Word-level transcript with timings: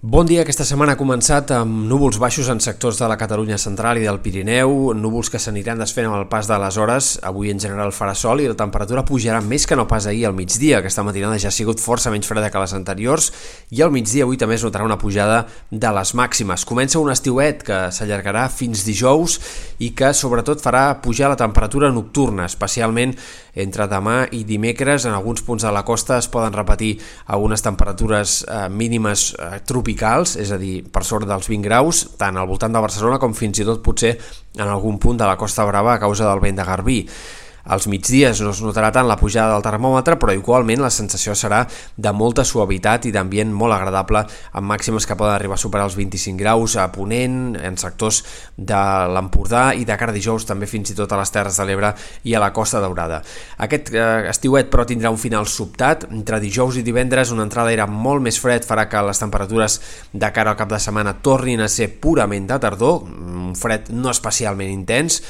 Bon 0.00 0.22
dia. 0.22 0.44
Aquesta 0.44 0.62
setmana 0.62 0.92
ha 0.94 0.98
començat 0.98 1.50
amb 1.56 1.88
núvols 1.90 2.20
baixos 2.22 2.46
en 2.52 2.60
sectors 2.62 3.00
de 3.00 3.06
la 3.10 3.16
Catalunya 3.18 3.56
central 3.58 3.98
i 3.98 4.04
del 4.06 4.20
Pirineu, 4.22 4.92
núvols 4.94 5.26
que 5.26 5.40
s'aniran 5.42 5.80
desfent 5.82 6.06
amb 6.06 6.14
el 6.20 6.28
pas 6.30 6.46
de 6.46 6.54
les 6.62 6.76
hores. 6.78 7.08
Avui 7.26 7.50
en 7.50 7.58
general 7.58 7.90
farà 7.90 8.12
sol 8.14 8.38
i 8.38 8.46
la 8.46 8.54
temperatura 8.54 9.02
pujarà 9.02 9.40
més 9.42 9.66
que 9.66 9.74
no 9.74 9.88
pas 9.90 10.06
ahir 10.06 10.28
al 10.28 10.36
migdia. 10.38 10.78
Aquesta 10.78 11.02
matinada 11.02 11.40
ja 11.42 11.50
ha 11.50 11.56
sigut 11.56 11.82
força 11.82 12.12
menys 12.14 12.30
freda 12.30 12.46
que 12.46 12.62
les 12.62 12.76
anteriors 12.78 13.32
i 13.74 13.82
al 13.82 13.90
migdia 13.90 14.22
avui 14.22 14.38
també 14.38 14.54
es 14.54 14.62
notarà 14.62 14.86
una 14.86 15.00
pujada 15.02 15.40
de 15.72 15.90
les 15.98 16.14
màximes. 16.14 16.62
Comença 16.62 17.02
un 17.02 17.10
estiuet 17.10 17.66
que 17.66 17.80
s'allargarà 17.90 18.46
fins 18.54 18.86
dijous 18.86 19.40
i 19.82 19.90
que 19.98 20.12
sobretot 20.14 20.62
farà 20.62 21.02
pujar 21.02 21.32
la 21.34 21.40
temperatura 21.42 21.90
nocturna, 21.90 22.46
especialment 22.46 23.16
entre 23.58 23.90
demà 23.90 24.28
i 24.30 24.44
dimecres. 24.46 25.10
En 25.10 25.18
alguns 25.18 25.42
punts 25.42 25.66
de 25.66 25.74
la 25.74 25.82
costa 25.82 26.22
es 26.22 26.30
poden 26.30 26.54
repetir 26.54 27.00
algunes 27.26 27.66
temperatures 27.66 28.44
eh, 28.46 28.68
mínimes 28.70 29.32
eh, 29.34 29.58
tropicals 29.66 29.87
tropicals, 29.88 30.36
és 30.36 30.50
a 30.52 30.58
dir, 30.60 30.84
per 30.92 31.02
sort 31.04 31.26
dels 31.26 31.48
20 31.48 31.64
graus, 31.64 32.04
tant 32.18 32.36
al 32.36 32.46
voltant 32.46 32.72
de 32.72 32.80
Barcelona 32.80 33.18
com 33.18 33.32
fins 33.32 33.58
i 33.58 33.64
tot 33.64 33.80
potser 33.82 34.18
en 34.58 34.68
algun 34.68 34.98
punt 34.98 35.16
de 35.16 35.24
la 35.24 35.36
Costa 35.36 35.64
Brava 35.64 35.94
a 35.94 35.98
causa 35.98 36.28
del 36.28 36.40
vent 36.40 36.56
de 36.56 36.64
Garbí. 36.64 36.98
Als 37.68 37.86
migdies 37.86 38.40
no 38.40 38.54
es 38.54 38.62
notarà 38.64 38.88
tant 38.94 39.08
la 39.08 39.18
pujada 39.20 39.52
del 39.52 39.64
termòmetre, 39.64 40.16
però 40.16 40.32
igualment 40.32 40.80
la 40.80 40.90
sensació 40.92 41.34
serà 41.36 41.62
de 41.96 42.12
molta 42.16 42.44
suavitat 42.48 43.04
i 43.04 43.12
d'ambient 43.12 43.52
molt 43.52 43.76
agradable, 43.76 44.22
amb 44.56 44.72
màximes 44.72 45.04
que 45.04 45.16
poden 45.18 45.34
arribar 45.34 45.58
a 45.58 45.60
superar 45.60 45.84
els 45.88 45.96
25 45.98 46.40
graus 46.40 46.78
a 46.80 46.86
Ponent, 46.94 47.58
en 47.60 47.76
sectors 47.76 48.22
de 48.56 48.80
l'Empordà 49.12 49.74
i 49.76 49.84
de 49.84 49.98
cara 50.00 50.14
dijous 50.16 50.46
també 50.48 50.66
fins 50.70 50.94
i 50.94 50.96
tot 50.96 51.12
a 51.12 51.20
les 51.20 51.32
Terres 51.34 51.60
de 51.60 51.66
l'Ebre 51.68 51.92
i 52.24 52.34
a 52.34 52.40
la 52.40 52.50
Costa 52.56 52.80
Daurada. 52.80 53.20
Aquest 53.64 53.92
eh, 53.92 54.06
estiuet 54.32 54.72
però 54.72 54.86
tindrà 54.88 55.12
un 55.12 55.20
final 55.20 55.46
sobtat, 55.46 56.08
entre 56.08 56.40
dijous 56.40 56.80
i 56.80 56.86
divendres 56.86 57.34
una 57.36 57.44
entrada 57.44 57.74
era 57.74 57.86
molt 57.86 58.24
més 58.24 58.40
fred 58.40 58.64
farà 58.64 58.88
que 58.88 59.04
les 59.04 59.20
temperatures 59.20 59.78
de 60.12 60.32
cara 60.32 60.54
al 60.54 60.58
cap 60.58 60.72
de 60.72 60.80
setmana 60.80 61.18
tornin 61.20 61.60
a 61.60 61.68
ser 61.68 61.90
purament 62.00 62.48
de 62.48 62.58
tardor, 62.62 63.04
un 63.04 63.54
fred 63.58 63.92
no 63.92 64.08
especialment 64.12 64.72
intens, 64.72 65.20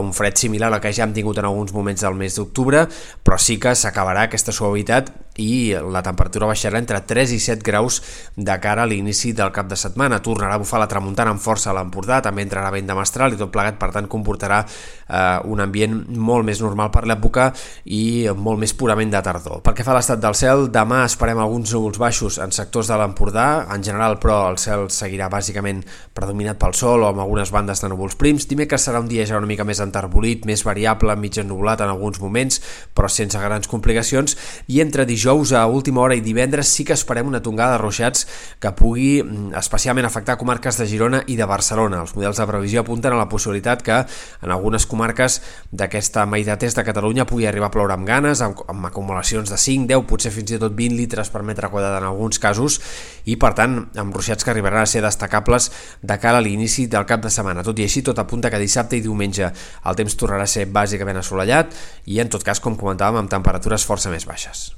un 0.00 0.12
fred 0.16 0.38
similar 0.40 0.72
al 0.72 0.80
que 0.80 0.92
ja 0.92 1.04
hem 1.04 1.14
tingut 1.16 1.38
en 1.38 1.48
alguns 1.48 1.74
moments 1.74 2.04
del 2.04 2.16
mes 2.18 2.36
d'octubre, 2.38 2.86
però 3.22 3.38
sí 3.38 3.58
que 3.60 3.74
s'acabarà 3.76 4.28
aquesta 4.28 4.52
suavitat 4.52 5.12
i 5.40 5.74
la 5.90 6.02
temperatura 6.04 6.46
baixarà 6.46 6.78
entre 6.78 7.00
3 7.02 7.32
i 7.34 7.40
7 7.42 7.64
graus 7.66 8.00
de 8.36 8.54
cara 8.62 8.84
a 8.84 8.86
l'inici 8.86 9.32
del 9.34 9.50
cap 9.52 9.66
de 9.70 9.76
setmana. 9.76 10.20
Tornarà 10.22 10.54
a 10.54 10.62
bufar 10.62 10.78
la 10.80 10.88
tramuntana 10.90 11.32
amb 11.34 11.42
força 11.42 11.72
a 11.72 11.74
l'Empordà, 11.74 12.20
també 12.22 12.44
entrarà 12.46 12.70
vent 12.70 12.86
de 12.86 12.94
mestral 12.94 13.34
i 13.34 13.40
tot 13.40 13.50
plegat, 13.54 13.78
per 13.80 13.90
tant, 13.94 14.06
comportarà 14.10 14.62
eh, 14.64 15.40
un 15.50 15.60
ambient 15.64 15.96
molt 16.14 16.46
més 16.46 16.62
normal 16.62 16.92
per 16.94 17.04
l'època 17.10 17.50
i 17.84 18.28
molt 18.36 18.62
més 18.62 18.74
purament 18.78 19.10
de 19.10 19.22
tardor. 19.26 19.60
Pel 19.64 19.74
que 19.74 19.86
fa 19.86 19.94
a 19.94 19.98
l'estat 19.98 20.22
del 20.22 20.38
cel, 20.38 20.68
demà 20.74 21.04
esperem 21.08 21.40
alguns 21.42 21.74
núvols 21.74 21.98
baixos 21.98 22.38
en 22.38 22.54
sectors 22.54 22.92
de 22.92 22.98
l'Empordà, 23.00 23.66
en 23.74 23.82
general, 23.82 24.18
però 24.22 24.44
el 24.52 24.60
cel 24.62 24.86
seguirà 24.94 25.28
bàsicament 25.32 25.82
predominat 26.14 26.60
pel 26.60 26.76
sol 26.78 27.02
o 27.02 27.10
amb 27.10 27.24
algunes 27.24 27.50
bandes 27.54 27.82
de 27.82 27.90
núvols 27.90 28.14
prims. 28.20 28.46
Dimecres 28.50 28.86
serà 28.86 29.02
un 29.02 29.10
dia 29.10 29.26
ja 29.26 29.38
una 29.40 29.50
mica 29.50 29.66
més 29.66 29.73
enterbolit, 29.82 30.46
més 30.46 30.62
variable, 30.66 31.16
mig 31.16 31.38
ennublat 31.40 31.82
en 31.82 31.90
alguns 31.90 32.20
moments, 32.22 32.60
però 32.94 33.10
sense 33.10 33.38
grans 33.40 33.70
complicacions, 33.70 34.36
i 34.68 34.80
entre 34.84 35.06
dijous 35.08 35.24
dijous 35.24 35.52
a 35.52 35.66
última 35.66 36.00
hora 36.00 36.14
i 36.14 36.20
divendres 36.20 36.68
sí 36.68 36.84
que 36.84 36.92
esperem 36.92 37.26
una 37.26 37.40
tongada 37.42 37.76
de 37.76 37.78
ruixats 37.82 38.26
que 38.60 38.72
pugui 38.76 39.22
mm, 39.22 39.54
especialment 39.56 40.06
afectar 40.06 40.36
comarques 40.36 40.76
de 40.76 40.86
Girona 40.86 41.22
i 41.26 41.36
de 41.36 41.46
Barcelona. 41.46 42.02
Els 42.02 42.14
models 42.16 42.38
de 42.38 42.46
previsió 42.46 42.82
apunten 42.82 43.12
a 43.12 43.18
la 43.18 43.28
possibilitat 43.28 43.82
que 43.82 43.96
en 44.04 44.52
algunes 44.52 44.86
comarques 44.86 45.40
d'aquesta 45.72 46.26
meitat 46.26 46.62
est 46.62 46.76
de 46.76 46.84
Catalunya 46.84 47.26
pugui 47.26 47.46
arribar 47.46 47.70
a 47.70 47.74
ploure 47.74 47.94
amb 47.96 48.06
ganes, 48.06 48.42
amb, 48.44 48.60
amb 48.68 48.86
acumulacions 48.86 49.50
de 49.50 49.56
5, 49.56 49.88
10, 49.88 50.04
potser 50.10 50.32
fins 50.34 50.52
i 50.52 50.60
tot 50.60 50.74
20 50.76 50.98
litres 50.98 51.30
per 51.32 51.42
metre 51.42 51.70
quadrat 51.72 51.98
en 52.00 52.08
alguns 52.08 52.38
casos 52.38 52.80
i 53.24 53.38
per 53.40 53.54
tant 53.56 53.78
amb 53.96 54.14
ruixats 54.14 54.44
que 54.44 54.52
arribaran 54.52 54.84
a 54.84 54.90
ser 54.90 55.02
destacables 55.04 55.70
de 56.02 56.18
cara 56.20 56.38
a 56.38 56.44
l'inici 56.44 56.86
del 56.86 57.08
cap 57.08 57.24
de 57.24 57.32
setmana. 57.32 57.64
Tot 57.64 57.80
i 57.80 57.88
així, 57.88 58.04
tot 58.04 58.20
apunta 58.20 58.52
que 58.52 58.60
dissabte 58.60 58.98
i 58.98 59.04
diumenge 59.04 59.50
el 59.84 59.98
temps 59.98 60.16
tornarà 60.20 60.46
a 60.48 60.54
ser 60.54 60.68
bàsicament 60.70 61.20
assolellat 61.20 61.74
i 62.06 62.20
en 62.22 62.32
tot 62.32 62.46
cas, 62.46 62.60
com 62.60 62.78
comentàvem, 62.80 63.24
amb 63.24 63.32
temperatures 63.32 63.86
força 63.88 64.12
més 64.12 64.28
baixes. 64.28 64.70